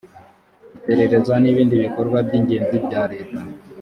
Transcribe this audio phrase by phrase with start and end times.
[0.77, 3.39] iperereza n’ibindi bikorwa by’ingenzi bya leta